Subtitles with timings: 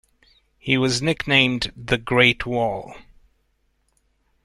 [0.57, 2.95] He was nicknamed "The Great Wall".